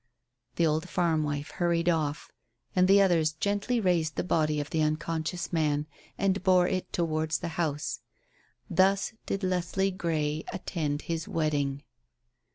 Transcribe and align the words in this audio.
The 0.55 0.65
old 0.65 0.89
farm 0.89 1.23
wife 1.23 1.51
hurried 1.51 1.87
off, 1.87 2.31
and 2.75 2.87
the 2.87 2.99
others 2.99 3.33
gently 3.33 3.79
raised 3.79 4.15
the 4.15 4.23
body 4.23 4.59
of 4.59 4.71
the 4.71 4.81
unconscious 4.81 5.53
man 5.53 5.85
and 6.17 6.41
bore 6.41 6.67
it 6.67 6.91
towards 6.91 7.37
the 7.37 7.49
house. 7.49 7.99
Thus 8.67 9.13
did 9.27 9.43
Leslie 9.43 9.91
Grey 9.91 10.43
attend 10.51 11.03
his 11.03 11.27
wedding. 11.27 11.83